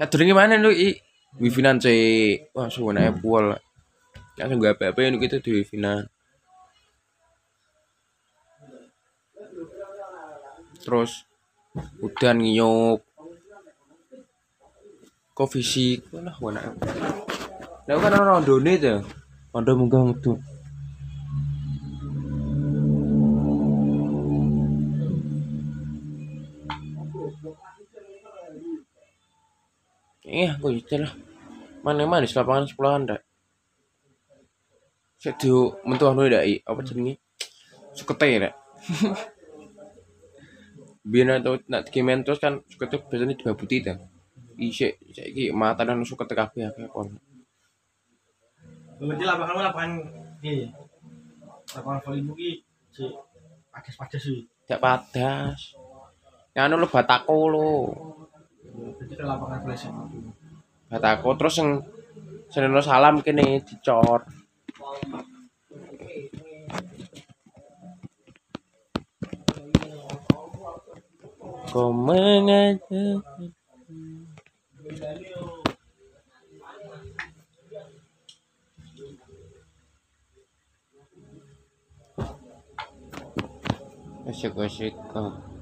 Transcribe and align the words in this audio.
Ya 0.00 0.08
durung 0.08 0.32
mana 0.32 0.56
lu 0.56 0.72
i 0.72 0.96
wifi-nan 1.36 1.76
cek. 1.76 2.56
Wah, 2.56 2.72
suwenake 2.72 3.20
pol. 3.20 3.52
Ya 4.40 4.48
sing 4.48 4.56
gak 4.56 4.80
apa-apa 4.80 5.04
ini 5.04 5.20
kita 5.20 5.44
di 5.44 5.60
wifi-nan. 5.60 6.08
Terus 10.80 11.28
udan 12.00 12.40
ngiyuk. 12.40 13.04
Kok 15.36 15.48
fisik 15.52 16.08
lah 16.16 16.32
wanake. 16.40 16.80
Lah 17.84 17.96
kan 18.00 18.16
ono 18.16 18.24
rondone 18.24 18.72
to. 18.80 19.04
Rondo 19.52 19.72
munggah 19.76 20.00
metu. 20.08 20.32
Iya, 30.20 30.60
aku 30.60 30.76
itu 30.76 31.00
lah. 31.00 31.12
Mana 31.80 32.04
mana 32.04 32.28
di 32.28 32.32
lapangan 32.36 32.68
sekolahan 32.68 33.08
dak. 33.08 33.20
Saya 35.16 35.36
tuh 35.40 35.80
mentuh 35.88 36.12
anu 36.12 36.28
dak 36.28 36.44
i, 36.44 36.60
apa 36.60 36.80
jenenge? 36.84 37.16
Sukete 37.96 38.28
dak. 38.36 38.54
Biar 41.10 41.40
tau 41.40 41.56
nak 41.72 41.88
kimen 41.88 42.20
terus 42.20 42.36
kan 42.36 42.60
sukete 42.68 43.00
biasanya 43.00 43.32
dibabuti 43.32 43.80
ta. 43.80 43.96
Isik 44.60 45.00
saiki 45.16 45.48
mata 45.56 45.88
dan 45.88 46.04
sukete 46.04 46.36
kabeh 46.36 46.68
akeh 46.68 46.84
kon. 46.92 47.16
Berarti 49.00 49.24
lapangan 49.24 49.56
lu 49.56 49.62
lapangan 49.64 49.92
iki. 50.44 50.68
Lapangan 51.72 52.00
voli 52.04 52.20
ki 52.36 52.50
si 52.92 53.08
sih. 54.20 54.44
Jak 54.68 54.80
padas. 54.84 55.72
Ya 56.52 56.68
anu 56.68 56.76
lo 56.76 56.92
batako 56.92 57.36
lo. 57.48 57.68
Ke 59.20 59.28
lapangan 59.28 59.60
voli 59.60 59.76
sama. 59.76 60.08
Batako 60.88 61.36
terus 61.36 61.60
yang 61.60 61.84
Seneno 62.48 62.80
salam 62.80 63.20
kene 63.20 63.60
dicor. 63.60 64.24
Kau 71.68 71.92
mengajak 71.92 73.20
Asyik 84.30 84.56
asyik 84.56 84.94
kau. 85.12 85.59